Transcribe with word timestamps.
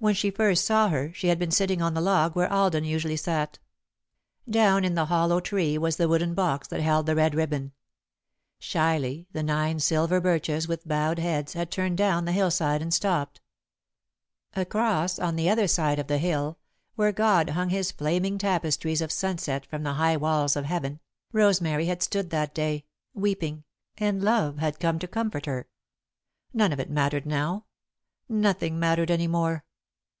When 0.00 0.14
she 0.14 0.30
first 0.30 0.64
saw 0.64 0.88
her, 0.88 1.12
she 1.12 1.26
had 1.28 1.38
been 1.38 1.50
sitting 1.50 1.82
on 1.82 1.92
the 1.92 2.00
log, 2.00 2.34
where 2.34 2.50
Alden 2.50 2.84
usually 2.84 3.18
sat. 3.18 3.58
Down 4.48 4.82
in 4.82 4.94
the 4.94 5.04
hollow 5.04 5.40
tree 5.40 5.76
was 5.76 5.96
the 5.98 6.08
wooden 6.08 6.32
box 6.32 6.66
that 6.68 6.80
held 6.80 7.04
the 7.04 7.14
red 7.14 7.34
ribbon. 7.34 7.72
Shyly, 8.58 9.26
the 9.32 9.42
nine 9.42 9.78
silver 9.78 10.18
birches, 10.18 10.66
with 10.66 10.88
bowed 10.88 11.18
heads, 11.18 11.52
had 11.52 11.70
turned 11.70 11.98
down 11.98 12.24
the 12.24 12.32
hillside 12.32 12.80
and 12.80 12.94
stopped. 12.94 13.42
Across, 14.54 15.18
on 15.18 15.36
the 15.36 15.50
other 15.50 15.68
side 15.68 15.98
of 15.98 16.06
the 16.06 16.16
hill, 16.16 16.58
where 16.94 17.12
God 17.12 17.50
hung 17.50 17.68
His 17.68 17.92
flaming 17.92 18.38
tapestries 18.38 19.02
of 19.02 19.12
sunset 19.12 19.66
from 19.66 19.82
the 19.82 19.92
high 20.00 20.16
walls 20.16 20.56
of 20.56 20.64
Heaven, 20.64 20.98
Rosemary 21.30 21.84
had 21.84 22.02
stood 22.02 22.30
that 22.30 22.54
day, 22.54 22.86
weeping, 23.12 23.64
and 23.98 24.22
Love 24.24 24.60
had 24.60 24.80
come 24.80 24.98
to 25.00 25.06
comfort 25.06 25.44
her. 25.44 25.68
[Sidenote: 26.52 26.54
Another 26.54 26.54
Standard] 26.54 26.54
None 26.54 26.72
of 26.72 26.80
it 26.80 26.90
mattered 26.90 27.26
now 27.26 27.66
nothing 28.30 28.78
mattered 28.78 29.10
any 29.10 29.26
more. 29.28 29.62